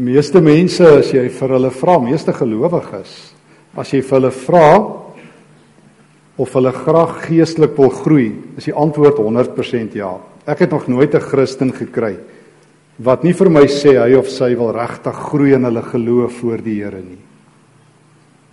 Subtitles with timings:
[0.00, 3.12] Meeste mense as jy vir hulle vra, meeste gelowiges,
[3.76, 4.68] as jy vir hulle vra
[6.40, 10.14] of hulle graag geestelik wil groei, is die antwoord 100% ja.
[10.48, 12.16] Ek het nog nooit 'n Christen gekry
[13.00, 16.62] wat nie vir my sê hy of sy wil regtig groei in hulle geloof voor
[16.64, 17.20] die Here nie.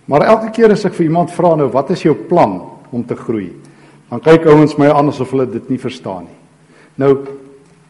[0.08, 2.60] Maar elke keer as ek vir iemand vra nou, wat is jou plan
[2.90, 3.52] om te groei?
[4.10, 6.38] Dan kyk ouens my aan asof hulle dit nie verstaan nie.
[6.96, 7.12] Nou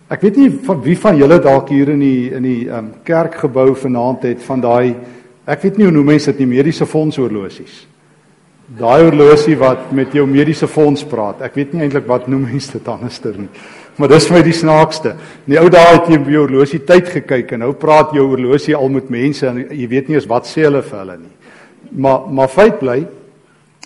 [0.09, 3.75] ek weet nie van wie van julle dalk hier in die in die um, kerkgebou
[3.77, 4.95] vanaand het van daai
[5.49, 7.85] ek weet nie hoe noem mense dit nie mediese fonds horlosies.
[8.79, 11.41] Daai horlosie wat met jou mediese fonds praat.
[11.45, 13.49] Ek weet nie eintlik wat noem mense dit anderster nie.
[13.99, 15.15] Maar dis vir my die snaakste.
[15.49, 18.27] In die ou dae het jy by jou horlosie tyd gekyk en nou praat jou
[18.29, 21.33] horlosie al met mense en jy weet nie eens wat sê hulle vir hulle nie.
[22.05, 22.99] Maar maar feit bly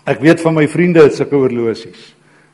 [0.03, 2.11] ek weet van my vriende het sulke horlosies.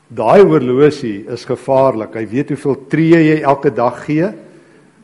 [0.09, 2.15] Daai horlosie is gevaarlik.
[2.17, 4.31] Hy weet hoeveel tree jy elke dag gee.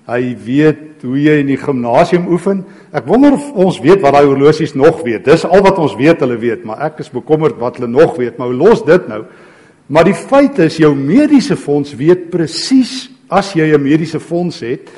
[0.06, 2.64] Hy weet hoe jy in die gimnasium oefen.
[2.94, 5.26] Ek wonder of ons weet wat daai horlosies nog weet.
[5.26, 8.40] Dis al wat ons weet hulle weet, maar ek is bekommerd wat hulle nog weet.
[8.42, 9.24] Maar los dit nou.
[9.86, 14.90] Maar die feit is jou mediese fonds weet presies as jy 'n mediese fonds het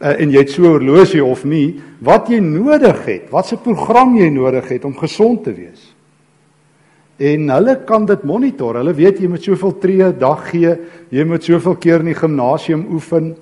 [0.00, 3.56] uh, en jy het so 'n horlosie of nie, wat jy nodig het, wat se
[3.56, 5.89] program jy nodig het om gesond te wees.
[7.20, 8.78] En hulle kan dit monitor.
[8.80, 10.72] Hulle weet jy moet soveel tree dag gee,
[11.12, 13.34] jy moet soveel keer in die gimnasium oefen.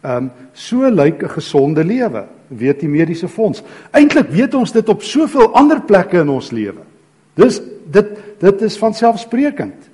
[0.00, 3.62] Ehm um, so lyk 'n gesonde lewe, weet die mediese fonds.
[3.92, 6.82] Eintlik weet ons dit op soveel ander plekke in ons lewe.
[7.34, 8.08] Dis dit
[8.40, 9.89] dit is van selfsprekend.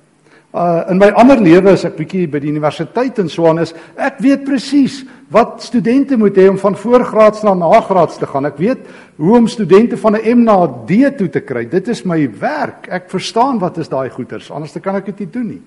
[0.57, 4.17] Uh in my ander lewe as ek bietjie by die universiteit in Swan is, ek
[4.25, 8.47] weet presies wat studente moet hê om van voorgraads na nagraads te gaan.
[8.49, 8.87] Ek weet
[9.21, 11.65] hoe om studente van 'n M na 'n D toe te kry.
[11.69, 12.87] Dit is my werk.
[12.89, 14.49] Ek verstaan wat is daai goeters.
[14.51, 15.61] Anders kan ek dit nie doen nie.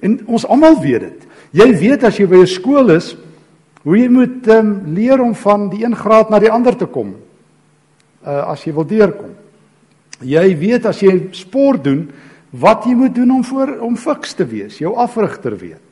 [0.00, 1.26] En ons almal weet dit.
[1.52, 3.16] Jy weet as jy by 'n skool is,
[3.82, 7.14] hoe jy moet um, leer om van die een graad na die ander te kom.
[8.26, 9.34] Uh as jy wil deurkom.
[10.20, 12.10] Jy weet as jy sport doen,
[12.50, 15.82] wat jy moet doen om voor om fiks te wees, jou afrigter weet.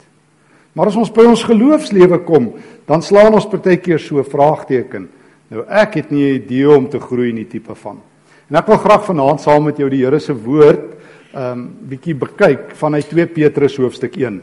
[0.74, 2.52] Maar as ons by ons geloofslewe kom,
[2.88, 5.08] dan slaan ons partykeer so 'n vraagteken.
[5.50, 8.00] Nou ek het nie 'n idee om te groei in die tipe van.
[8.50, 10.94] En ek wil graag vanaand saam met jou die Here se woord
[11.34, 14.42] ehm um, bietjie bekyk van hy 2 Petrus hoofstuk 1.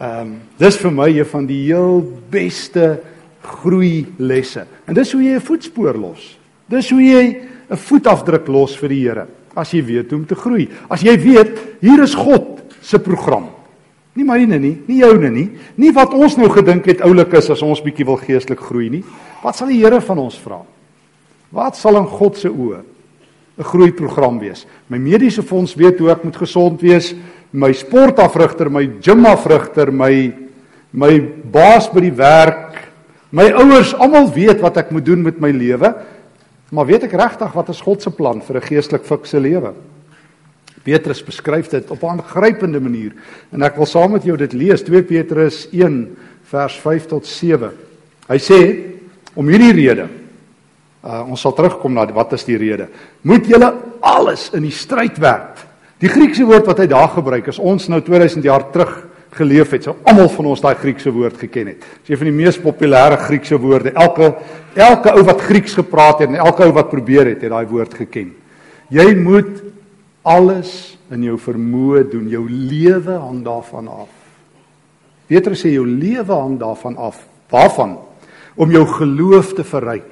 [0.00, 3.00] Ehm um, dis vir my een van die heel beste
[3.42, 4.66] groei lesse.
[4.86, 6.38] En dis hoe jy 'n voetspoor los.
[6.68, 7.40] Dis hoe jy
[7.70, 9.26] 'n voetafdruk los vir die Here
[9.58, 10.68] as jy weet hoe om te groei.
[10.88, 13.50] As jy weet hier is God se program.
[14.16, 15.46] Nie myne nie, nie joune nie,
[15.80, 19.04] nie wat ons nou gedink het oulik is as ons bietjie wil geestelik groei nie.
[19.42, 20.60] Wat sal die Here van ons vra?
[21.52, 22.82] Wat sal in God se oë
[23.58, 24.66] 'n groeiprogram wees?
[24.88, 27.14] My mediese fonds weet hoe ek moet gesond wees,
[27.52, 30.32] my sportafrigter, my gymafrigter, my
[30.92, 31.20] my
[31.52, 32.76] baas by die werk,
[33.32, 35.94] my ouers, almal weet wat ek moet doen met my lewe.
[36.72, 39.74] Maar weet ek regtig wat is God se plan vir 'n geestelik fikse lewe?
[40.82, 43.12] Petrus beskryf dit op 'n aangrypende manier
[43.52, 47.70] en ek wil saam met jou dit lees 2 Petrus 1 vers 5 tot 7.
[48.28, 48.60] Hy sê
[49.34, 50.08] om hierdie rede
[51.04, 52.88] uh, ons sal terugkom na wat is die rede?
[53.22, 55.58] Moet julle alles in die stryd werk.
[55.98, 59.86] Die Griekse woord wat hy daar gebruik is ons nou 2000 jaar terug geleef het,
[59.86, 61.84] sou almal van ons daai Griekse woord geken het.
[62.02, 63.94] Dis een van die mees populêre Griekse woorde.
[63.96, 64.34] Elke
[64.74, 67.94] elke ou wat Grieks gepraat het en elke ou wat probeer het, het daai woord
[67.94, 68.32] geken.
[68.92, 69.62] Jy moet
[70.22, 72.28] alles in jou vermoë doen.
[72.30, 74.10] Jou lewe hang daarvan af.
[75.28, 77.20] Petrus sê jou lewe hang daarvan af.
[77.52, 77.98] Waarvan?
[78.56, 80.10] Om jou geloof te verryk.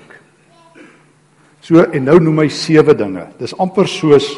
[1.60, 3.26] So en nou noem hy sewe dinge.
[3.40, 4.32] Dis amper soos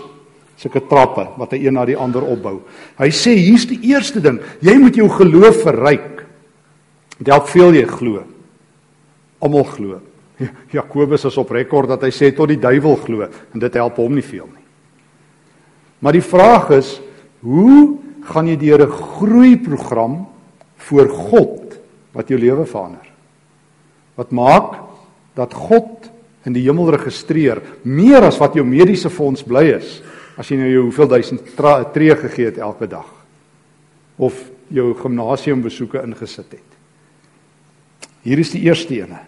[0.63, 2.61] sulke trappe wat hy een na die ander opbou.
[3.01, 6.23] Hy sê hier's die eerste ding, jy moet jou geloof verryk.
[7.23, 8.23] Dalk veel jy glo.
[9.43, 10.01] Almal glo.
[10.75, 14.15] Jakobus is op rekord dat hy sê tot die duiwel glo en dit help hom
[14.15, 14.63] nie veel nie.
[16.03, 16.97] Maar die vraag is,
[17.47, 20.27] hoe gaan jy deur 'n groeiprogram
[20.77, 21.79] voor God
[22.13, 23.07] wat jou lewe verander?
[24.15, 24.79] Wat maak
[25.35, 26.11] dat God
[26.45, 30.03] in die hemel registreer meer as wat jou mediese fonds bly is
[30.37, 31.55] as jy nou jou hoeveel duisend
[31.93, 33.09] tree gegee het elke dag
[34.17, 34.37] of
[34.73, 36.69] jou gimnasiumbesoeke ingesit het.
[38.23, 39.21] Hier is die eerste ene.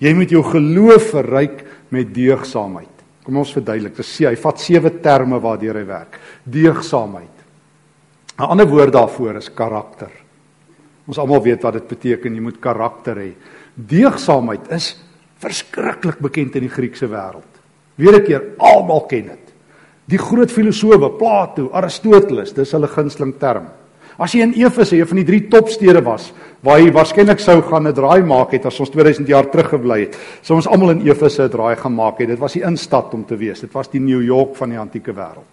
[0.00, 1.62] Jy moet jou geloof verryk
[1.92, 3.04] met deugsaamheid.
[3.24, 3.98] Kom ons verduidelik.
[3.98, 6.18] Dit sê hy vat sewe terme waardeur hy werk.
[6.44, 7.36] Deugsaamheid.
[8.40, 10.10] 'n Ander woord daarvoor is karakter.
[11.06, 12.34] Ons almal weet wat dit beteken.
[12.34, 13.32] Jy moet karakter hê.
[13.76, 14.96] Deugsaamheid is
[15.38, 17.60] verskriklik bekend in die Griekse wêreld.
[17.96, 19.49] Weer 'n keer, almal ken dit.
[20.10, 23.68] Die groot filosowe, Plato, Aristoteles, dis hulle gunsteling term.
[24.20, 26.32] As jy in Efese, een van die drie topstede was,
[26.66, 30.16] waar hy waarskynlik sou gaan 'n draai maak het as ons 2000 jaar teruggebly het,
[30.42, 32.28] sou ons almal in Efese 'n draai gemaak het.
[32.28, 33.60] Dit was die instad om te wees.
[33.60, 35.48] Dit was die New York van die antieke wêreld.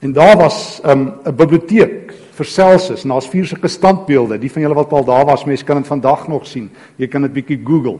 [0.00, 4.38] En daar was 'n um, biblioteek vir Celsius en daar's vier sulke standbeelde.
[4.38, 6.70] Die van julle wat al daar was, mense kan dit vandag nog sien.
[6.96, 7.98] Jy kan dit bietjie Google.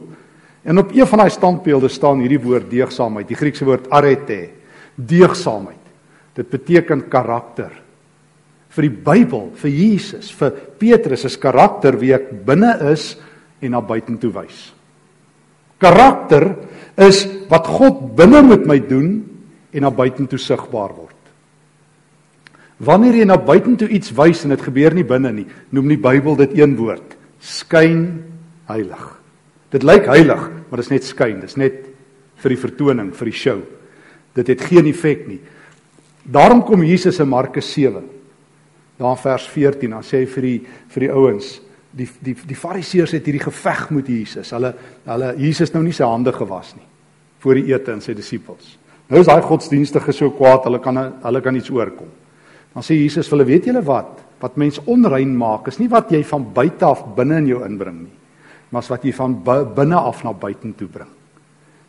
[0.62, 4.48] En op een van daai standbeelde staan hierdie woord deegsaamheid, die Griekse woord arete.
[4.96, 5.82] Deegsaamheid.
[6.34, 7.72] Dit beteken karakter.
[8.74, 13.12] Vir die Bybel, vir Jesus, vir Petrus is karakter wie ek binne is
[13.62, 14.72] en na buitentoe wys.
[15.82, 16.48] Karakter
[16.98, 19.16] is wat God binne met my doen
[19.74, 21.10] en na buitentoe sigbaar word.
[22.84, 26.38] Wanneer jy na buitentoe iets wys en dit gebeur nie binne nie, noem die Bybel
[26.42, 28.24] dit een woord: skyn
[28.70, 29.04] heilig.
[29.74, 31.78] Dit lyk heilig, maar dit is net skyn, dit is net
[32.42, 33.62] vir die vertoning, vir die show.
[34.34, 35.40] Dit het geen effek nie.
[36.24, 38.02] Daarom kom Jesus in Markus 7.
[38.98, 40.58] Daar vers 14, dan sê hy vir die
[40.94, 41.60] vir die ouens,
[41.94, 44.52] die die die Fariseërs het hierdie geveg met Jesus.
[44.54, 44.72] Hulle
[45.04, 46.86] hulle Jesus nou nie sy hande gewas nie
[47.44, 48.70] voor die ete in sy disippels.
[49.12, 52.08] Nou is daai godsdienstige so kwaad, hulle kan hulle kan iets oorkom.
[52.72, 54.22] Dan sê Jesus vir hulle, weet julle wat?
[54.40, 57.98] Wat mens onrein maak, is nie wat jy van buite af binne in jou inbring
[58.06, 58.14] nie,
[58.72, 61.12] maar wat jy van binne af na buite toe bring.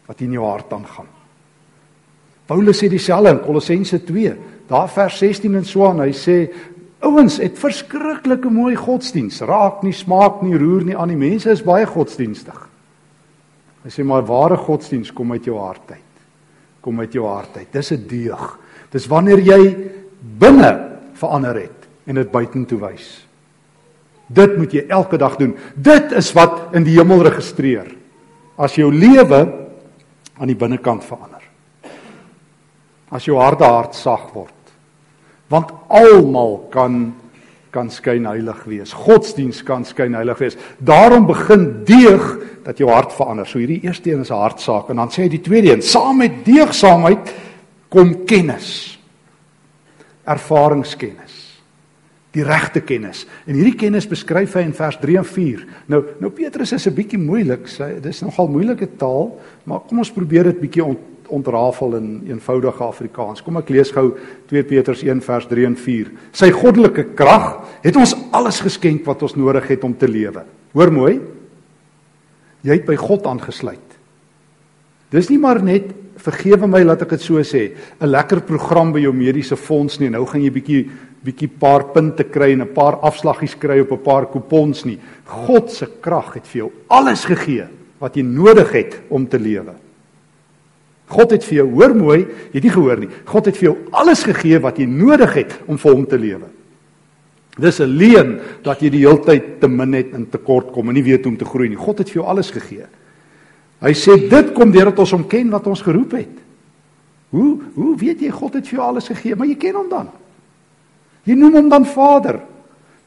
[0.10, 1.15] Wat in jou hart aangaan.
[2.46, 4.36] Paulus sê dieselfde in Kolossense 2,
[4.70, 6.04] daar vers 16 en so aan.
[6.06, 6.38] Hy sê
[7.06, 9.42] ouens het verskriklike mooi godsdiens.
[9.46, 12.58] Raak nie, smaak nie, roer nie aan die mense is baie godsdienstig.
[13.86, 16.02] Hy sê maar ware godsdiens kom uit jou hart uit.
[16.82, 17.72] Kom uit jou hart uit.
[17.72, 18.58] Dis 'n deeg.
[18.92, 19.92] Dis wanneer jy
[20.40, 23.26] binne verander het en dit buitentoe wys.
[24.28, 25.56] Dit moet jy elke dag doen.
[25.76, 27.96] Dit is wat in die hemel registreer.
[28.58, 29.54] As jou lewe
[30.38, 31.35] aan die binnekant verander.
[33.10, 34.52] As jou hart hart sag word.
[35.50, 37.14] Want almal kan
[37.76, 38.94] kan skyn heilig wees.
[38.96, 40.56] Godsdiens kan skyn heilig wees.
[40.80, 42.24] Daarom begin deeg
[42.64, 43.48] dat jou hart verander.
[43.48, 46.18] So hierdie eerste een is 'n hartsaak en dan sê hy die tweede een, saam
[46.18, 47.34] met deegsaamheid
[47.90, 48.98] kom kennis.
[50.24, 51.62] Ervaringskennis.
[52.32, 53.28] Die regte kennis.
[53.46, 55.68] En hierdie kennis beskryf hy in vers 3 en 4.
[55.88, 57.68] Nou nou Petrus is 'n bietjie moeilik.
[57.68, 60.84] Sy dis nogal moeilike taal, maar kom ons probeer dit bietjie
[61.28, 63.42] ontrafel in eenvoudige Afrikaans.
[63.42, 64.12] Kom ek lees gou
[64.50, 66.12] 2 Petrus 1 vers 3 en 4.
[66.32, 70.46] Sy goddelike krag het ons alles geskenk wat ons nodig het om te lewe.
[70.74, 71.20] Hoor mooi.
[72.66, 74.00] Jy het by God aangesluit.
[75.14, 75.94] Dis nie maar net
[76.26, 80.10] vergewe my laat ek dit so sê, 'n lekker program by jou mediese fonds nie.
[80.10, 80.90] Nou gaan jy bietjie
[81.26, 85.00] bietjie paar punte kry en 'n paar afslaggies kry op 'n paar kupons nie.
[85.26, 87.68] God se krag het vir jou alles gegee
[88.00, 89.85] wat jy nodig het om te lewe.
[91.08, 93.10] God het vir jou, hoor mooi, jy het nie gehoor nie.
[93.30, 96.50] God het vir jou alles gegee wat jy nodig het om vir hom te lewe.
[97.58, 100.96] Dis 'n leuen dat jy die hele tyd te min het en tekort kom en
[100.96, 101.78] nie weet hoe om te groei nie.
[101.78, 102.86] God het vir jou alles gegee.
[103.82, 106.36] Hy sê dit kom deurdat ons hom ken wat ons geroep het.
[107.30, 110.10] Hoe hoe weet jy God het vir jou alles gegee, maar jy ken hom dan?
[111.26, 112.40] Jy noem hom dan Vader.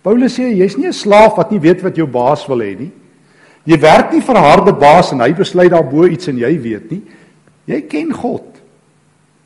[0.03, 2.91] Paulus sê jy's nie 'n slaaf wat nie weet wat jou baas wil hê nie.
[3.67, 6.91] Jy werk nie vir 'n harde baas en hy besluit daarbo iets en jy weet
[6.91, 7.03] nie.
[7.69, 8.45] Jy ken God.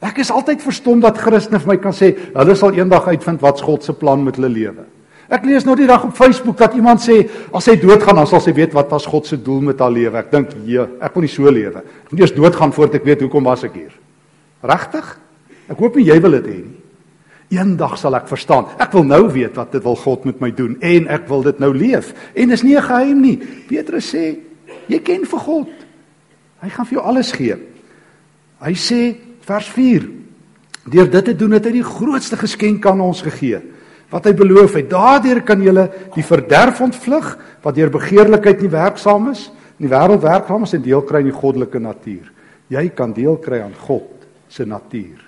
[0.03, 3.63] Ek is altyd verstom dat Christene vir my kan sê hulle sal eendag uitvind wat's
[3.63, 4.87] God se plan met hulle lewe.
[5.33, 7.23] Ek lees nou die dag op Facebook dat iemand sê
[7.55, 10.19] as hy doodgaan dan sal sy weet wat was God se doel met haar lewe.
[10.19, 11.79] Ek dink, "Ja, ek wil nie so lewe.
[11.79, 13.93] Ek moet eers doodgaan voordat ek weet hoekom was ek hier."
[14.63, 15.19] Regtig?
[15.69, 17.59] Ek hoop nie jy wil dit hê nie.
[17.59, 18.67] Eendag sal ek verstaan.
[18.79, 21.59] Ek wil nou weet wat dit wil God met my doen en ek wil dit
[21.59, 22.15] nou leef.
[22.35, 23.37] En dis nie 'n geheim nie.
[23.69, 24.39] Petrus sê,
[24.89, 25.69] jy ken vir God.
[26.63, 27.72] Hy gaan vir jou alles gee.
[28.63, 29.01] Hy sê
[29.43, 30.07] vers 4:
[30.93, 33.63] Deur dit te doen het hy die grootste geskenk aan ons gegee
[34.13, 34.91] wat hy beloof het.
[34.93, 37.31] Daardeur kan julle die verderf ontvlug
[37.65, 39.47] wat deur begeerlikheid nie werksaam is,
[39.81, 42.29] in die wêreld werksaam is en deel kry in die goddelike natuur.
[42.73, 45.23] Jy kan deel kry aan God se natuur.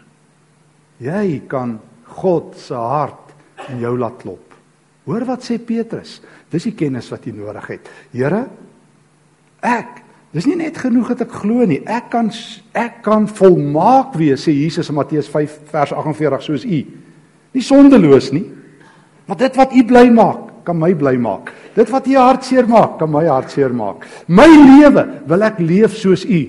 [1.00, 1.78] Jy kan
[2.20, 3.32] God se hart
[3.72, 4.52] in jou laat klop.
[5.08, 6.18] Hoor wat sê Petrus?
[6.52, 7.88] Dis die kennis wat jy nodig het.
[8.12, 8.44] Here,
[9.64, 10.03] ek
[10.34, 11.78] Dis nie net genoeg dat ek glo nie.
[11.86, 12.30] Ek kan
[12.74, 16.80] ek kan volmaak wees, sê Jesus in Matteus 5 vers 48 soos u.
[17.54, 18.48] Nie sondeloos nie.
[19.28, 21.52] Maar dit wat u bly maak, kan my bly maak.
[21.76, 24.08] Dit wat u hartseer maak, kan my hartseer maak.
[24.26, 26.42] My lewe wil ek leef soos u.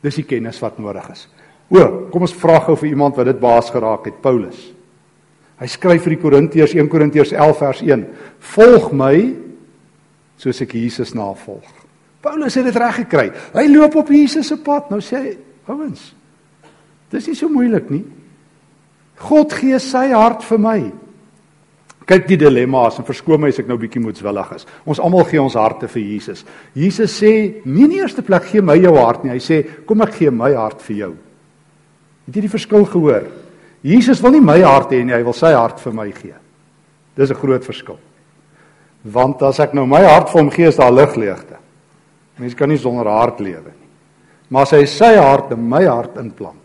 [0.00, 1.26] Dis die kennis wat nodig is.
[1.70, 1.82] O,
[2.14, 4.70] kom ons vra gou vir iemand wat dit baas geraak het, Paulus.
[5.60, 8.08] Hy skryf vir die Korintiërs 1 Korintiërs 11 vers 1:
[8.54, 9.14] Volg my
[10.40, 11.89] soos ek Jesus navolg.
[12.20, 13.28] Paulus het dit reg gekry.
[13.54, 14.90] Hy loop op Jesus se pad.
[14.92, 15.36] Nou sê hy,
[15.72, 16.10] ouens,
[17.10, 18.04] dis nie so moeilik nie.
[19.20, 20.78] God gee sy hart vir my.
[22.10, 24.66] Kyk die dilemma's en verskoon my as ek nou bietjie moedswillig is.
[24.88, 26.44] Ons almal gee ons harte vir Jesus.
[26.74, 30.00] Jesus sê, "Nee, in die eerste plek gee my jou hart nie." Hy sê, "Kom
[30.02, 31.16] ek gee my hart vir jou."
[32.26, 33.26] Het jy die verskil gehoor?
[33.82, 36.34] Jesus wil nie my hart hê nie, hy wil sy hart vir my gee.
[37.16, 37.98] Dis 'n groot verskil.
[39.04, 41.56] Want as ek nou my hart vir hom gee, is daar ligleegte.
[42.40, 43.88] Mense kan nie sonder hart lewe nie.
[44.50, 46.56] Maar as hy sy hart in my hart inplant,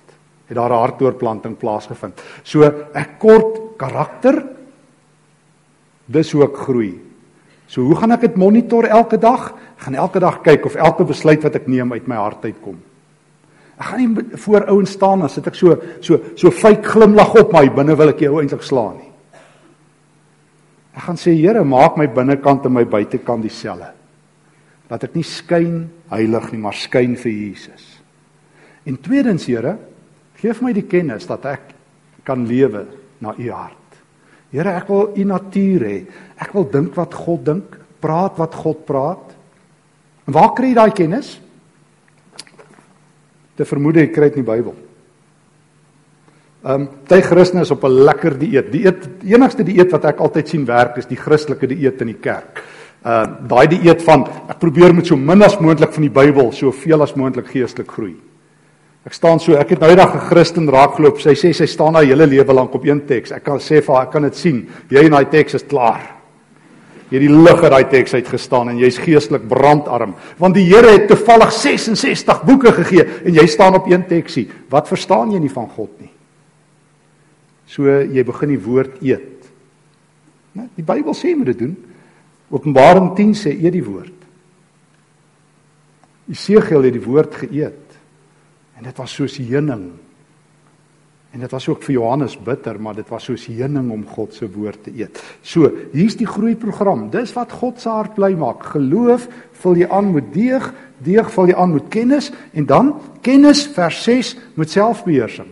[0.48, 2.22] het daar 'n hartoortplanting plaasgevind.
[2.44, 4.44] So ek kort karakter
[6.08, 7.00] dis hoe ek groei.
[7.67, 9.53] So hoe gaan ek dit monitor elke dag?
[9.77, 12.77] Ek gaan elke dag kyk of elke besluit wat ek neem uit my hart uitkom.
[13.77, 17.51] Ek gaan nie voor ouens staan en sit ek so so so fake glimlag op
[17.51, 19.12] my binne wil ek jou eintlik slaan nie.
[20.96, 23.95] Ek gaan sê Here, maak my binnekant en my buitekant dieselfde
[24.89, 27.86] dat ek nie skyn heilig nie, maar skyn vir Jesus.
[28.86, 29.77] En tweedens, Here,
[30.38, 31.74] gee vir my die kennis dat ek
[32.25, 32.86] kan lewe
[33.24, 33.98] na u hart.
[34.54, 35.98] Here, ek wil u natuur hê.
[36.42, 39.34] Ek wil dink wat God dink, praat wat God praat.
[40.30, 41.36] En waar kry jy daai kennis?
[43.58, 44.75] Te vermoed ek kry dit in die Bybel.
[46.65, 48.72] Ehm um, ty Christen is op 'n lekker dieet.
[48.72, 52.22] Die eet enigste dieet wat ek altyd sien werk is die Christelike dieet in die
[52.22, 52.63] kerk
[53.06, 57.02] uh daai dieet van ek probeer met so min as moontlik van die Bybel soveel
[57.06, 58.16] as moontlik geestelik groei.
[59.06, 61.20] Ek staan so, ek het nou eendag 'n Christen raakgeloop.
[61.22, 63.32] Sy sê sy staan haar hele lewe lank op een teks.
[63.32, 64.68] Ek kan sê vir haar, ek kan dit sien.
[64.90, 66.16] Jy en daai teks is klaar.
[67.12, 70.90] Jy het die lig uit daai teks uitgestaan en jy's geestelik brandarm, want die Here
[70.90, 74.50] het toevallig 66 boeke gegee en jy staan op een teksie.
[74.70, 76.10] Wat verstaan jy nie van God nie?
[77.68, 79.46] So jy begin die woord eet.
[80.56, 80.68] Né?
[80.76, 81.76] Die Bybel sê jy moet dit doen.
[82.54, 84.14] Openbaring 10 sê eet die woord.
[86.30, 87.98] Jesegiel het die woord geëet.
[88.75, 89.88] En dit was soos heuning.
[91.36, 94.48] En dit was ook vir Johannes bitter, maar dit was soos heuning om God se
[94.48, 95.20] woord te eet.
[95.44, 97.10] So, hier's die groeiprogram.
[97.12, 98.64] Dis wat God se hart bly maak.
[98.72, 99.28] Geloof
[99.60, 100.70] vul jy aan met deeg,
[101.04, 102.94] deeg vul jy aan met kennis en dan
[103.25, 105.52] kennis vers 6 met selfbeheersing.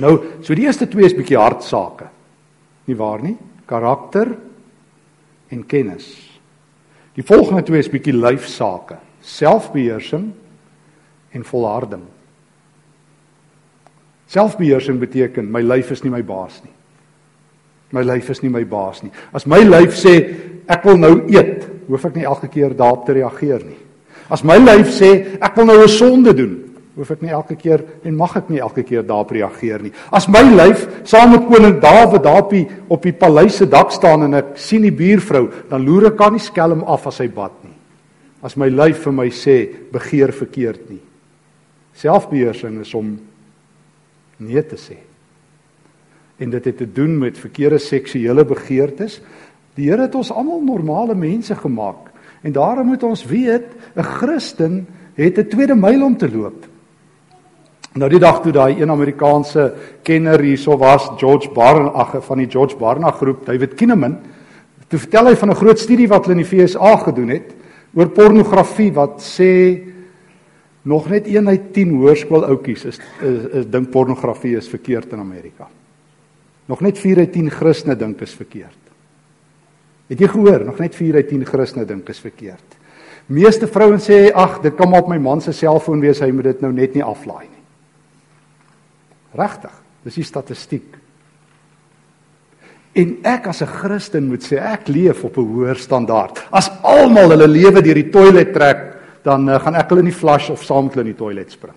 [0.00, 2.08] Nou, so die eerste twee is bietjie hartsake.
[2.88, 3.36] Nie waar nie?
[3.68, 4.32] Karakter
[5.48, 6.08] en kennis.
[7.16, 10.30] Die volgende twee is bietjie lyfsake, selfbeheersing
[11.32, 12.04] en volharding.
[14.26, 16.72] Selfbeheersing beteken my lyf is nie my baas nie.
[17.94, 19.12] My lyf is nie my baas nie.
[19.32, 20.16] As my lyf sê
[20.68, 23.78] ek wil nou eet, hoef ek nie elke keer daarop te reageer nie.
[24.28, 26.65] As my lyf sê ek wil nou 'n sonde doen,
[26.96, 29.92] hoef ek nie elke keer en mag ek nie elke keer daarop reageer nie.
[30.08, 33.92] As my lyf saam met koning Dawid daar op die op die paleis se dak
[33.92, 37.28] staan en ek sien die buurvrou, dan loer ek aan die skelm af as hy
[37.28, 37.74] bad nie.
[38.42, 39.56] As my lyf vir my sê
[39.92, 41.02] begeer verkeerd nie.
[41.96, 43.12] Selfbeheersing is om
[44.38, 44.96] nee te sê.
[46.40, 49.20] En dit het te doen met verkeerde seksuele begeertes.
[49.76, 52.12] Die Here het ons almal normale mense gemaak
[52.46, 56.75] en daarom moet ons weet 'n Christen het 'n tweede myl om te loop.
[57.96, 59.70] Nou die dag toe daai een Amerikaanse
[60.04, 64.18] kenner hierso was, George Barna, ag van die George Barna groep, David Kinnaman,
[64.90, 67.54] toe vertel hy van 'n groot studie wat hulle in die FSA gedoen het
[67.94, 69.80] oor pornografie wat sê
[70.84, 75.66] nog net 1 uit 10 hoërskoolouetjies is is, is dink pornografie is verkeerd in Amerika.
[76.66, 78.78] Nog net 4 uit 10 Christene dink is verkeerd.
[80.08, 80.64] Het jy gehoor?
[80.64, 82.76] Nog net 4 uit 10 Christene dink is verkeerd.
[83.26, 86.60] Meeste vrouens sê ag, dit kom op my man se selfoon wees, hy moet dit
[86.60, 87.55] nou net nie aflaai nie.
[89.36, 89.72] Regtig,
[90.04, 90.96] dis die statistiek.
[92.96, 96.46] En ek as 'n Christen moet sê ek leef op 'n hoër standaard.
[96.50, 100.50] As almal hulle lewe deur die toilet trek, dan uh, gaan ek hulle nie flush
[100.50, 101.74] of saam met hulle in die toilet spring.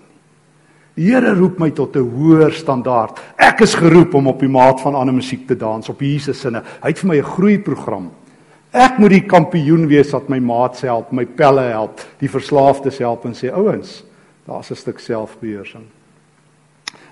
[0.96, 3.20] Die Here roep my tot 'n hoër standaard.
[3.36, 6.62] Ek is geroep om op die maat van ander musiek te dans op Jesus sinne.
[6.82, 8.10] Hy het vir my 'n groeiprogram.
[8.72, 13.24] Ek moet die kampioen wees wat my maats help, my pelle help, die verslaafdes help
[13.24, 14.04] en sê ouens,
[14.46, 15.99] daar's 'n stuk selfbeheersing.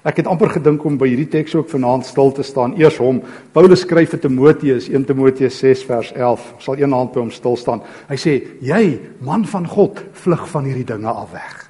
[0.06, 2.76] Ek het amper gedink om by hierdie teks ook vanaand stil te staan.
[2.78, 3.18] Eers hom.
[3.54, 6.44] Paulus skryf vir Timoteus, 1 Timoteus 6 vers 11.
[6.54, 7.82] Ek sal een hand by hom stil staan.
[8.08, 11.64] Hy sê: "Jy, man van God, vlug van hierdie dinge af weg."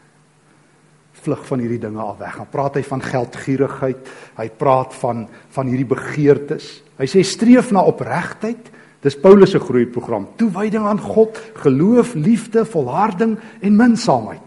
[1.22, 2.36] Vlug van hierdie dinge af weg.
[2.36, 4.10] Dan praat hy van geldgierigheid.
[4.36, 6.82] Hy praat van van hierdie begeertes.
[6.98, 8.70] Hy sê streef na opregtheid.
[9.00, 10.26] Dis Paulus se groeiprogram.
[10.36, 14.42] Toewyding aan God, geloof, liefde, volharding en minsaamheid.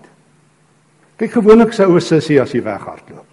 [1.18, 3.31] Kyk gewoonlik sy ou sussie as hy weghardloop.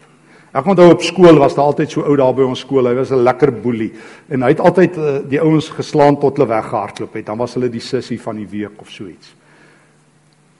[0.58, 2.88] Ek onthou op skool was daar altyd so ou daar by ons skool.
[2.90, 3.92] Hy was 'n lekker boelie
[4.28, 7.26] en hy het altyd uh, die ouens geslaan tot hulle weggehardloop het.
[7.26, 9.34] Dan was hulle die sussie van die week of so iets.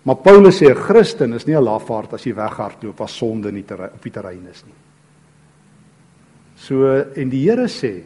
[0.02, 3.64] Maar Paulus sê 'n Christen is nie 'n lafaard as jy weghardloop as sonde nie
[3.68, 4.74] op die terrein is nie.
[6.54, 8.02] So en die Here sê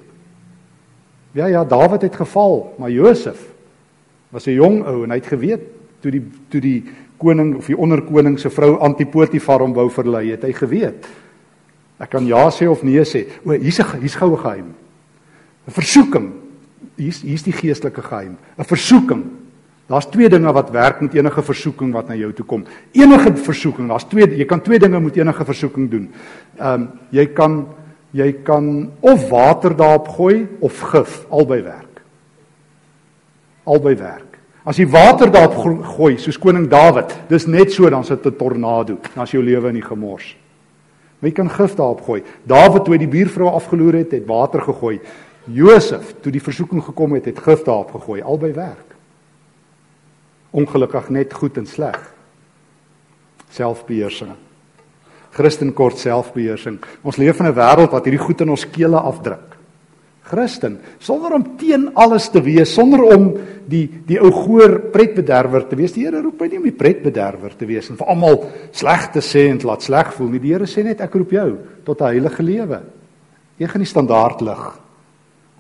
[1.35, 3.53] Ja ja, Dawid het geval, maar Josef
[4.31, 5.61] was 'n jong ou en hy het geweet
[6.01, 6.85] toe die toe die
[7.19, 11.07] koning of die onderkoning se vrou Antipotifar hom wou verlei, het hy geweet.
[12.03, 13.29] Ek kan ja sê of nee sê.
[13.47, 14.75] O, hier's 'n hier's goue geheim.
[15.67, 16.33] 'n Versoeking.
[16.97, 18.37] Hier's hier's die geestelike geheim.
[18.59, 19.43] 'n Versoeking.
[19.87, 22.65] Daar's twee dinge wat werk met enige versoeking wat na jou toe kom.
[22.93, 26.11] Enige versoeking, daar's twee jy kan twee dinge met enige versoeking doen.
[26.59, 27.67] Ehm um, jy kan
[28.13, 32.03] jy kan of water daarop gooi of gif, albei werk.
[33.65, 34.39] Albei werk.
[34.65, 38.99] As jy water daarop gooi soos koning Dawid, dis net so dan sit 'n tornado,
[39.15, 40.37] dan is jou lewe in die gemors.
[41.23, 42.23] Jy kan gif daarop gooi.
[42.51, 44.99] Dawid toe die buurvrou afgeloer het, het water gegooi.
[45.47, 48.23] Josef toe die versoeking gekom het, het gif daarop gegooi.
[48.23, 48.97] Albei werk.
[50.51, 52.01] Ongelukkig net goed en sleg.
[53.55, 54.35] Selfbeheersing.
[55.33, 56.81] Christen kort selfbeheersing.
[57.03, 59.57] Ons leef in 'n wêreld wat hierdie goed in ons kele afdruk.
[60.33, 63.27] Christen sonder om teen alles te wees, sonder om
[63.69, 65.93] die die ou goor pretbederwer te wees.
[65.93, 68.39] Die Here roep my nie om die pretbederwer te wees en vir almal
[68.73, 70.43] sleg te sê en te laat sleg voel nie.
[70.43, 71.49] Die Here sê net ek roep jou
[71.85, 72.81] tot 'n heilige lewe.
[73.59, 74.81] Jy gaan die standaard lig.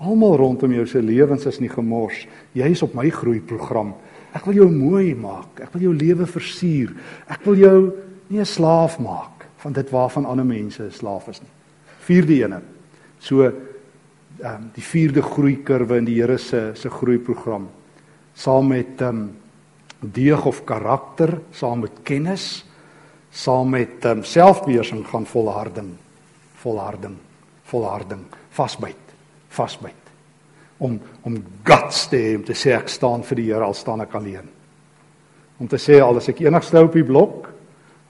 [0.02, 2.26] Almal rondom jou se lewens is nie gemors.
[2.54, 3.94] Jy is op my groeiprogram.
[4.34, 5.60] Ek wil jou mooi maak.
[5.60, 6.90] Ek wil jou lewe versier.
[7.28, 7.92] Ek wil jou
[8.28, 11.50] nie 'n slaaf maak van dit waarvan ander mense 'n slaaf is nie.
[12.00, 12.60] Vierde ene.
[13.20, 13.52] So
[14.42, 17.68] um, die vierde groeikurwe in die Here se se groeiprogram
[18.34, 19.24] saam met um,
[20.00, 22.64] deeg of karakter, saam met kennis,
[23.30, 25.92] saam met um, selfbeheersing gaan volharding,
[26.62, 27.16] volharding,
[27.70, 28.24] volharding,
[28.56, 29.14] vasbyt,
[29.52, 30.00] vasbyt.
[30.82, 34.02] Om om guts te hê om te sê ek staan vir die Here al staan
[34.02, 34.48] ek alleen.
[35.62, 37.46] Om te sê al is ek enigste op die blok,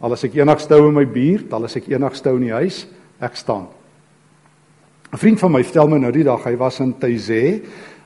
[0.01, 2.87] al is ek enigste in my buurt, al is ek enigste in die huis,
[3.21, 3.69] ek staan.
[5.13, 7.61] 'n Vriend van my vertel my nou die dag hy was in Taizé.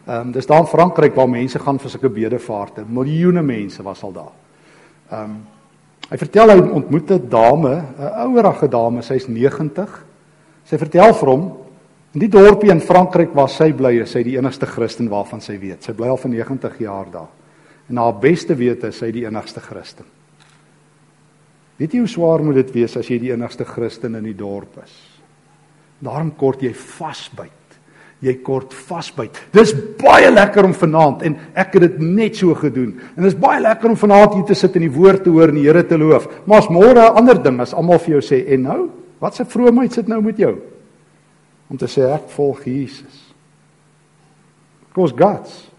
[0.06, 2.84] Ehm um, dis daar in Frankryk waar mense gaan vir sulke bedevaarte.
[2.86, 4.32] Miljoene mense was al daar.
[5.10, 5.36] Ehm um,
[6.10, 10.04] hy vertel hy ontmoet 'n dame, 'n ouerige dame, sy's 90.
[10.64, 11.52] Sy vertel vir hom
[12.14, 15.58] in die dorpie in Frankryk waar sy bly, is sy die enigste Christen waarvan sy
[15.58, 15.82] weet.
[15.82, 17.28] Sy bly al vir 90 jaar daar.
[17.88, 20.04] En haar beste wete is sy die enigste Christen.
[21.78, 24.82] Weet jy hoe swaar moet dit wees as jy die enigste Christen in die dorp
[24.84, 25.15] is?
[26.04, 27.52] Daarom kort jy vasbyt.
[28.24, 29.36] Jy kort vasbyt.
[29.52, 32.94] Dis baie lekker om vanaand en ek het dit net so gedoen.
[33.16, 35.60] En dis baie lekker om vanaand hier te sit en die woord te hoor en
[35.60, 36.28] die Here te loof.
[36.46, 39.44] Maar as môre 'n ander ding as almal vir jou sê en nou, wat se
[39.44, 40.56] vroomheid sit nou met jou?
[41.70, 43.32] Om te sê ek volg Jesus.
[44.92, 45.70] Kos Gods.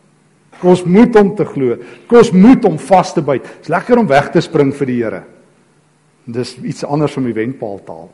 [0.60, 1.78] Kos moet om te glo.
[2.08, 3.44] Kos moet om vas te byt.
[3.60, 5.24] Dis lekker om weg te spring vir die Here.
[6.26, 8.10] Dis iets anders om die wenpaal te haal.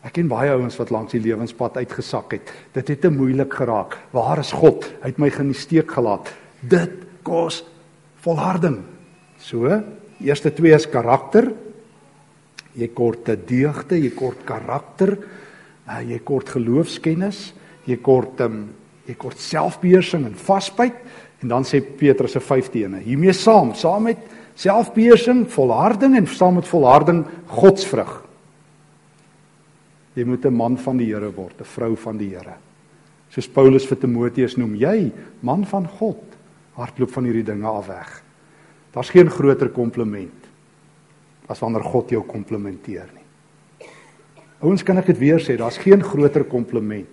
[0.00, 2.52] Ek ken baie ouens wat langs die lewenspad uitgesak het.
[2.72, 3.98] Dit het te moeilik geraak.
[4.16, 4.86] Waar is God?
[5.02, 6.30] Hy het my die steek gelaat.
[6.60, 7.60] Dit kos
[8.24, 8.80] volharding.
[9.40, 9.68] So,
[10.20, 11.50] eerste twee is karakter.
[12.76, 15.16] Jy kort te deugde, jy kort karakter,
[15.88, 17.50] uh, jy kort geloofskennis,
[17.84, 18.68] jy kort um,
[19.08, 20.96] jy kort selfbeheersing en vasbyt
[21.42, 23.00] en dan sê Petrus se 5de ene.
[23.02, 24.20] Hiermee saam, saam met
[24.60, 28.29] selfbeheersing, volharding en saam met volharding godsvrug.
[30.20, 32.56] Jy moet 'n man van die Here word, 'n vrou van die Here.
[33.30, 36.22] Soos Paulus vir Timoteus noem, jy man van God,
[36.76, 38.22] hardloop van hierdie dinge af weg.
[38.92, 40.48] Daar's geen groter kompliment
[41.48, 43.88] as wanneer God jou komplimenteer nie.
[44.60, 47.08] Ouens, kan ek dit weer sê, daar's geen groter kompliment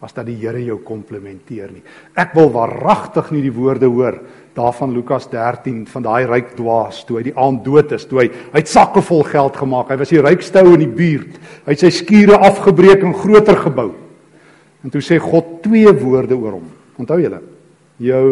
[0.00, 1.82] as dat die Here jou komplimenteer nie.
[2.14, 4.20] Ek wil waaragtig nie die woorde hoor
[4.54, 8.28] daarvan Lukas 13 van daai ryk dwaas toe hy die aand dood is, toe hy
[8.28, 9.90] hy het sakke vol geld gemaak.
[9.92, 11.38] Hy was die rykste ou in die buurt.
[11.66, 13.90] Hy het sy skure afgebreek en groter gebou.
[14.82, 16.68] En toe sê God twee woorde oor hom.
[17.00, 17.40] Onthou julle?
[18.02, 18.26] Jou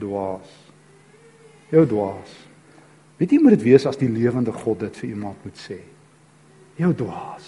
[0.00, 0.56] dwaas.
[1.74, 2.32] Jou dwaas.
[3.20, 5.78] Weet jy moet dit wees as die lewende God dit vir iemand moet sê?
[6.80, 7.46] Jou dwaas.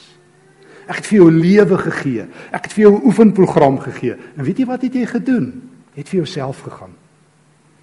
[0.88, 2.24] Ek het vir jou lewe gegee.
[2.53, 4.16] Ek het vir jou 'n oefenprogram gegee.
[4.37, 5.70] En weet jy wat het jy gedoen?
[5.94, 6.94] Jy het vir jouself gegaan.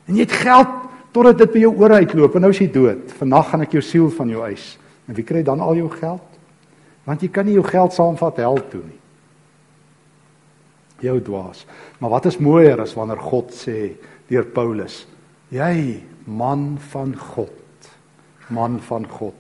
[0.06, 0.74] En jy het geld
[1.16, 3.14] totdat dit by jou ore uitloop en nou is jy dood.
[3.20, 4.76] Vanaand gaan ek jou siel van jou eis.
[5.08, 6.40] En wie kry dan al jou geld?
[7.06, 9.02] Want jy kan nie jou geld saamvat hel toe nie.
[11.06, 11.66] Jou dwaas.
[12.00, 13.94] Maar wat is mooier as wanneer God sê
[14.30, 15.06] deur Paulus:
[15.50, 17.90] "Jy man van God,
[18.50, 19.36] man van God."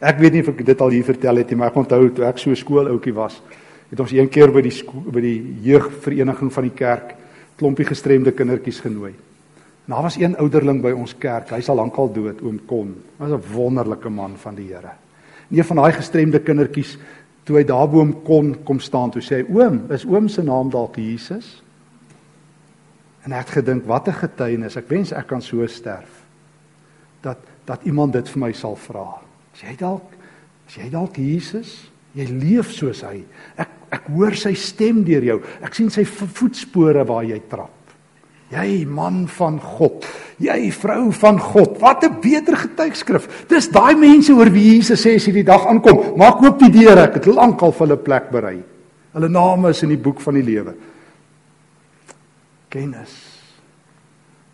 [0.00, 2.26] Ek weet nie of ek dit al hier vertel het nie, maar ek onthou toe
[2.26, 3.40] ek so skoolouetjie was,
[3.90, 4.74] het ons een keer by die
[5.10, 7.14] by die jeugvereniging van die kerk
[7.56, 9.14] klompie gestremde kindertjies genooi.
[9.84, 12.94] Daar was een ouderling by ons kerk, hy's al lankal dood, oom Kon.
[13.16, 14.92] Was 'n wonderlike man van die Here.
[15.50, 16.98] Een van daai gestremde kindertjies
[17.44, 20.42] toe hy daar bo hom kon kom staan toe sê hy oom is oom se
[20.42, 21.62] naam dalk Jesus?
[23.24, 24.76] En ek het gedink wat 'n getuienis.
[24.76, 26.24] Ek wens ek kan so sterf
[27.20, 29.20] dat dat iemand dit vir my sal vra.
[29.52, 30.12] As jy dalk
[30.66, 31.90] as jy dalk Jesus?
[32.14, 33.24] Jy leef soos hy.
[33.56, 35.42] Ek ek hoor sy stem deur jou.
[35.62, 37.83] Ek sien sy voetspore waar jy trap
[38.52, 40.04] Jy man van God,
[40.38, 41.78] jy vrou van God.
[41.80, 43.46] Wat 'n beter getuigskrif.
[43.48, 47.02] Dis daai mense oor wie Jesus sê as hierdie dag aankom, maak oop die deure,
[47.02, 48.62] ek het lankal vir hulle plek berei.
[49.12, 50.74] Hulle name is in die boek van die lewe.
[52.68, 53.14] Kennis.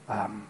[0.09, 0.43] Ehm um,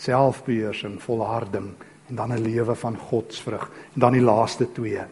[0.00, 1.74] selfbeheersing, volharding
[2.08, 5.04] en dan 'n lewe van godsvrug en dan die laaste twee.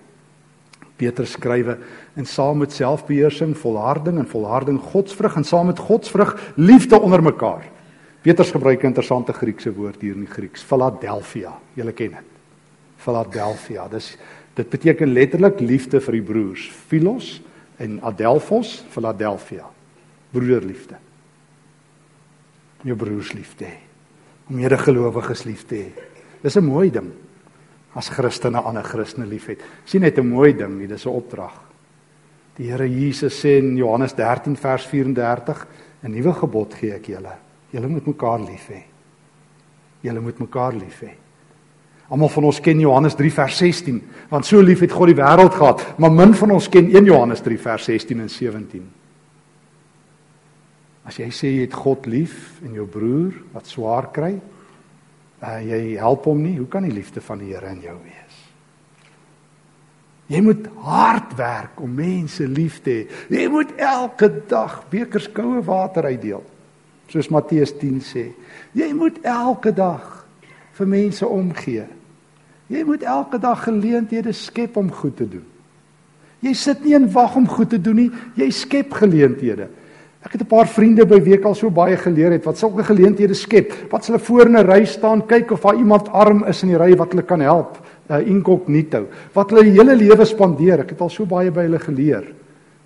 [0.99, 1.77] Petrus skrywe
[2.19, 7.69] en saam met selfbeheersing, volharding en volharding godsvrug en saam met godsvrug liefde onder mekaar.
[8.23, 11.59] Petrus gebruik 'n interessante Griekse woord hier in die Grieks, Philadelphia.
[11.75, 12.27] Julle ken dit.
[12.97, 13.89] Philadelphia.
[13.89, 14.17] Dis
[14.55, 16.71] dit beteken letterlik liefde vir die broers.
[16.89, 17.41] Philos
[17.77, 19.71] en Adelphos, Philadelphia.
[20.31, 20.97] Broederliefde.
[22.83, 23.67] Jou broers liefde.
[24.49, 25.93] Om medegelowiges lief te hê.
[26.43, 27.13] Dis 'n mooi ding
[27.95, 29.63] as Christene ander Christene liefhet.
[29.85, 31.53] Sien net 'n mooi ding, nie, dis 'n opdrag.
[32.57, 35.67] Die Here Jesus sê in Johannes 13 vers 34,
[36.03, 37.37] 'n nuwe gebod gee ek julle.
[37.71, 38.83] Julle moet mekaar lief hê.
[40.03, 41.15] Julle moet mekaar lief hê.
[42.09, 45.55] Almal van ons ken Johannes 3 vers 16, want so lief het God die wêreld
[45.55, 48.87] gehad, maar min van ons ken 1 Johannes 3 vers 16 en 17.
[51.05, 54.39] As jy sê jy het God lief en jou broer wat swaar kry,
[55.43, 58.45] uh, jy help hom nie, hoe kan die liefde van die Here in jou wees?
[60.29, 63.21] Jy moet hard werk om mense lief te hê.
[63.33, 66.43] Jy moet elke dag bekers koue water uitdeel.
[67.09, 68.27] Soos Matteus 10 sê.
[68.77, 70.27] Jy moet elke dag
[70.77, 71.87] vir mense omgee.
[72.69, 75.47] Jy moet elke dag geleenthede skep om goed te doen.
[76.45, 79.71] Jy sit nie en wag om goed te doen nie, jy skep geleenthede.
[80.27, 83.35] Ek het 'n paar vriende by week al so baie geleer het wat sulke geleenthede
[83.35, 83.73] skep.
[83.91, 86.79] Wat hulle voor in 'n ry staan, kyk of daar iemand arm is in die
[86.79, 87.79] ry wat hulle kan help.
[88.11, 89.07] Uh inkognito.
[89.33, 90.81] Wat hulle hele lewe spandeer.
[90.81, 92.25] Ek het al so baie by hulle geleer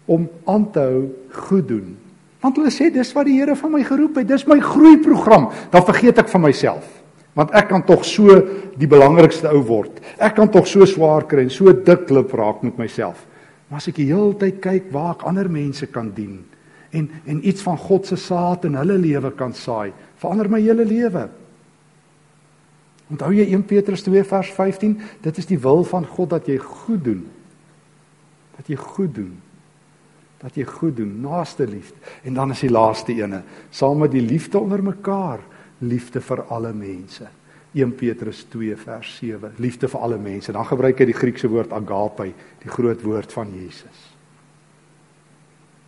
[0.06, 1.96] om aan te hou goed doen.
[2.40, 4.28] Want hulle sê dis wat die Here van my geroep het.
[4.28, 5.48] Dis my groeiprogram.
[5.70, 7.02] Dan vergeet ek van myself.
[7.32, 8.42] Want ek kan tog so
[8.76, 10.00] die belangrikste ou word.
[10.18, 13.26] Ek kan tog so swaar kry en so dik klip raak met myself.
[13.68, 16.42] Maar as ek die hele tyd kyk waar ek ander mense kan dien,
[16.92, 20.84] en en iets van God se saad in hulle lewe kan saai, verander my hele
[20.84, 21.28] lewe.
[23.12, 26.56] Onthou jy 1 Petrus 2 vers 15, dit is die wil van God dat jy
[26.62, 27.26] goed doen.
[28.56, 29.34] Dat jy goed doen.
[30.42, 31.98] Dat jy goed doen, naaste liefde.
[32.24, 35.44] En dan is die laaste ene, saam met die liefde onder mekaar,
[35.78, 37.28] liefde vir alle mense.
[37.72, 40.52] 1 Petrus 2 vers 7, liefde vir alle mense.
[40.52, 42.32] Dan gebruik hy die Griekse woord agape,
[42.64, 44.11] die groot woord van Jesus.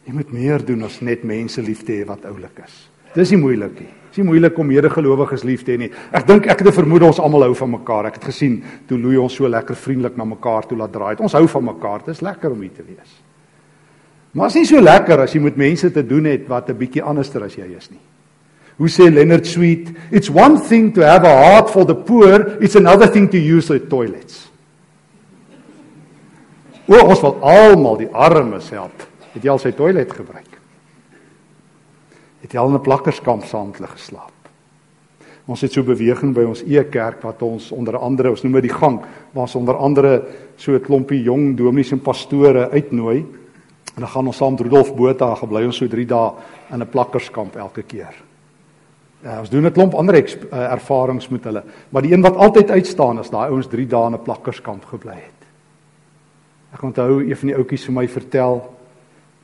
[0.04, 2.74] Jy moet meer doen as net mense lief te hê wat oulik is.
[3.14, 3.90] Dis nie moeilik nie.
[4.10, 5.90] Dis nie moeilik om medegelowiges lief te hê nie.
[6.12, 8.06] Ek dink ek het 'n vermoede ons almal hou van mekaar.
[8.06, 11.16] Ek het gesien toe Louis ons so lekker vriendelik na mekaar toe laat draai.
[11.20, 12.02] Ons hou van mekaar.
[12.04, 13.22] Dis lekker om hier te wees.
[14.32, 17.02] Maar is nie so lekker as jy met mense te doen het wat 'n bietjie
[17.02, 18.00] anderster as jy is nie.
[18.76, 22.74] Hoe sê Leonard Sweet, it's one thing to have a heart for the poor, it's
[22.74, 24.50] another thing to use the toilets.
[26.88, 29.13] O, ons wil almal die armes help.
[29.34, 30.60] Het jy al sy toilet gebruik?
[32.44, 34.32] Het jy al in 'n plakkerskamp saam met hulle geslaap?
[35.44, 38.78] Ons het so beweging by ons e-kerk wat ons onder andere, ons noem dit die
[38.78, 39.00] gang,
[39.32, 40.22] waar ons onder andere
[40.56, 43.26] so 'n klompie jong dominees en pastore uitnooi.
[43.94, 46.32] En dan gaan ons saam met Rudolf Botha, gebly ons so 3 dae
[46.70, 48.14] in 'n plakkerskamp elke keer.
[49.22, 52.70] Ja, ons doen 'n klomp ander uh, ervarings met hulle, maar die een wat altyd
[52.70, 55.40] uitstaan is daai ouens 3 dae in 'n plakkerskamp gebly het.
[56.74, 58.73] Ek onthou een van die ouetjies vir my vertel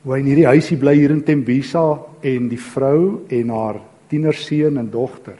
[0.03, 1.85] hoe hy in hierdie huisie bly hier in Tembisa
[2.25, 5.37] en die vrou en haar tienerseun en dogter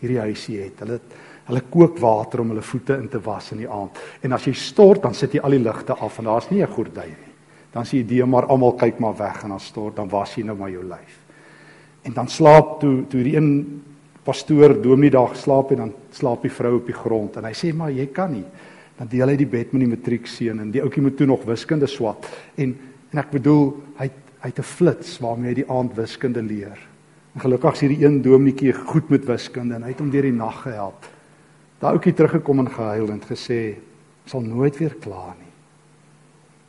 [0.00, 0.82] hierdie huisie het.
[0.84, 1.00] Hulle
[1.44, 3.98] hulle kook water om hulle voete in te was in die aand.
[4.24, 6.72] En as jy stort, dan sit jy al die ligte af en daar's nie 'n
[6.72, 7.32] gordyn nie.
[7.72, 10.56] Dan jy die maar almal kyk maar weg en dan stort, dan was jy nou
[10.56, 11.18] maar jou lyf.
[12.04, 13.82] En dan slaap toe toe die een
[14.24, 17.74] pastoor dominee dag slaap en dan slaap die vrou op die grond en hy sê
[17.74, 18.44] maar jy kan nie.
[18.96, 21.86] Dan deel hy die bed met die matriekseun en die ouetjie moet toe nog wiskunde
[21.86, 22.78] swat en
[23.14, 23.68] En ek bedoel
[24.00, 24.10] hy
[24.44, 26.76] hy 'n flits waarmee hy die aand wiskunde leer.
[27.34, 30.32] En gelukkig is hierdie een dominetjie goed met wiskunde en hy het hom deur die
[30.32, 31.06] nag gehelp.
[31.80, 33.78] Daai ouetjie teruggekom en gehuil en gesê
[34.26, 35.52] sal nooit weer kla nie.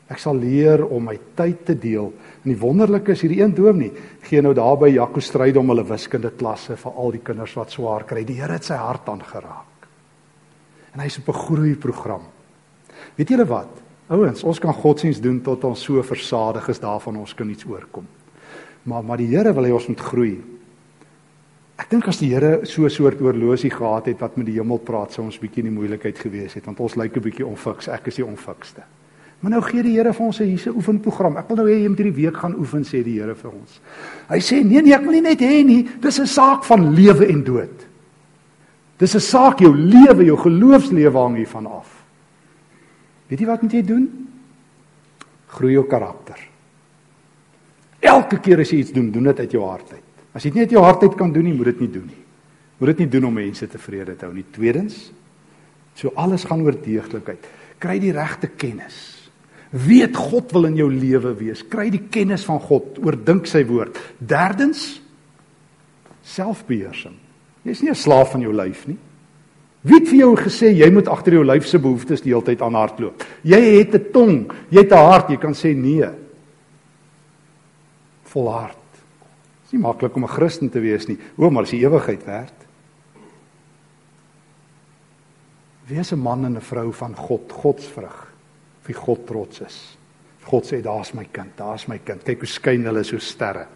[0.08, 2.13] Ek sal leer om my tyd te deel.
[2.43, 5.84] En die wonderlike is hierdie een dominee gee nou daar by Jaco stryd om hulle
[5.84, 8.23] wiskunde klasse vir al die kinders wat swaar kry.
[8.23, 9.88] Die Here het sy hart aangeraak.
[10.93, 12.21] En hy's op 'n groei program.
[13.17, 13.85] Weet julle wat?
[14.07, 18.05] Ouens, ons kan godsdiens doen tot ons so versadig is daarvan ons kan iets oorkom.
[18.85, 20.35] Maar maar die Here wil hê ons moet groei.
[21.81, 24.77] Ek dink as die Here so 'n soort oorlosie gehad het wat met die hemel
[24.77, 27.87] praat, sou ons bietjie in die moeilikheid gewees het want ons lyk 'n bietjie onfiks.
[27.87, 28.83] Ek is die onfikste.
[29.39, 31.37] Maar nou gee die Here vir ons 'n hierse oefenprogram.
[31.37, 33.81] Ek wil nou hê jy moet hierdie week gaan oefen sê die Here vir ons.
[34.29, 37.27] Hy sê nee nee, ek wil nie net hê nie, dis 'n saak van lewe
[37.27, 37.87] en dood.
[38.99, 42.04] Dis 'n saak jou lewe, jou geloofslewe hang hiervan af.
[43.29, 44.05] Weet jy wat moet jy doen?
[45.55, 46.39] Groei jou karakter.
[48.05, 50.03] Elke keer as jy iets doen, doen dit uit jou hart uit.
[50.35, 52.07] As jy dit nie uit jou hart uit kan doen nie, moet dit nie doen
[52.11, 52.23] nie.
[52.77, 54.45] Moet dit nie doen om mense tevrede te hou nie.
[54.53, 54.97] Tweedens,
[55.95, 57.47] so alles gaan oor deeglikheid.
[57.79, 58.97] Kry die regte kennis.
[59.71, 61.63] Weet God wil in jou lewe wees.
[61.71, 63.97] Kry die kennis van God, oordink sy woord.
[64.19, 64.85] Derdens,
[66.35, 67.15] selfbeheersing.
[67.65, 68.97] Jy's nie 'n slaaf van jou lyf nie.
[69.86, 72.63] Wie het vir jou gesê jy moet agter jou lyf se behoeftes die hele tyd
[72.65, 73.21] aanhardloop?
[73.45, 76.10] Jy het 'n tong, jy het 'n hart, jy kan sê nee.
[78.24, 78.82] Volhard.
[78.91, 81.17] Dit is nie maklik om 'n Christen te wees nie.
[81.38, 82.54] O, maar as die ewigheid werd.
[85.88, 88.34] Wees 'n man en 'n vrou van God, Godsvrug,
[88.86, 89.98] wie God trots is.
[90.43, 92.24] God sê daar's my kind, daar's my kind.
[92.24, 93.67] Kyk hoe skyn hulle so sterre.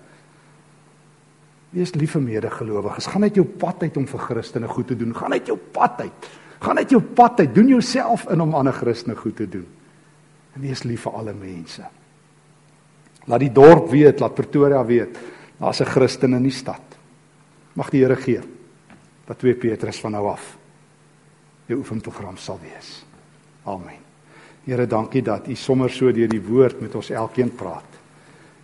[1.70, 3.08] Wees lief vir medegelowiges.
[3.12, 5.14] Gaan uit jou pad uit om vir Christene goed te doen.
[5.16, 6.30] Gaan uit jou pad uit.
[6.60, 7.56] Gaan uit jou pad uit.
[7.56, 9.68] Doen jouself in om ander Christene goed te doen.
[10.56, 11.86] En wees lief vir alle mense.
[13.30, 15.20] Laat die dorp weet, laat Pretoria weet,
[15.60, 16.82] daar's 'n Christen in die stad.
[17.74, 18.42] Mag die Here gee
[19.26, 20.58] dat 2 Petrus van nou af
[21.66, 23.06] jou oefenprogram sal wees.
[23.64, 24.02] Amen.
[24.66, 27.89] Here, dankie dat U sommer so deur die woord met ons elkeen praat.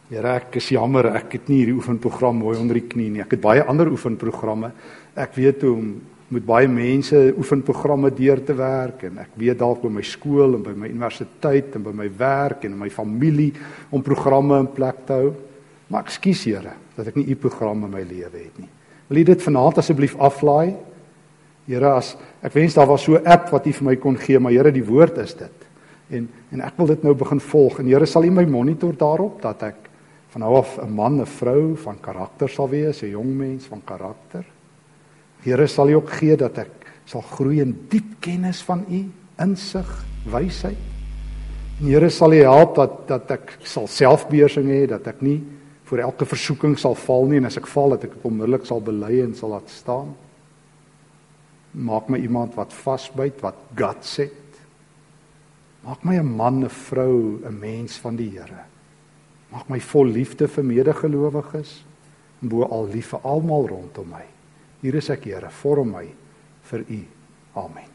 [0.05, 3.23] Here, ek is jammer ek het nie hierdie oefenprogram mooi onder die knie nie.
[3.23, 4.69] Ek het baie ander oefenprogramme.
[5.17, 5.87] Ek weet hoe om
[6.35, 10.63] met baie mense oefenprogramme deur te werk en ek weet dalk by my skool en
[10.65, 13.51] by my universiteit en by my werk en in my familie
[13.93, 15.31] om programme in plek te hou.
[15.89, 18.69] Maar ekskuus Here dat ek nie u program in my lewe het nie.
[19.09, 20.75] Wil u dit vanaand asseblief aflaai?
[21.65, 22.13] Here, as
[22.45, 24.71] ek wens daar was so 'n app wat u vir my kon gee, maar Here,
[24.71, 25.65] die woord is dit.
[26.09, 29.41] En en ek wil dit nou begin volg en Here sal u my monitor daarop
[29.41, 29.84] dat ek
[30.35, 33.81] van nou af 'n man, 'n vrou van karakter sal wees, 'n jong mens van
[33.83, 34.45] karakter.
[35.39, 36.71] Here sal U ook gee dat ek
[37.05, 40.77] sal groei in diep kennis van U, insig, wysheid.
[41.79, 45.43] En Here sal U help dat dat ek sal selfbeheersing hê, dat ek nie
[45.83, 49.21] voor elke versoeking sal val nie en as ek val dat ek onmiddellik sal bely
[49.21, 50.15] en sal laat staan.
[51.71, 54.59] Maak my iemand wat vasbyt, wat guts het.
[55.85, 58.74] Maak my 'n man, 'n vrou, 'n mens van die Here.
[59.55, 61.77] Maak my vol liefde vir medegelowiges
[62.43, 64.25] en bo al lief vir almal rondom my.
[64.83, 66.09] Hier is ek, Here, vorm my
[66.69, 67.03] vir U.
[67.63, 67.94] Amen.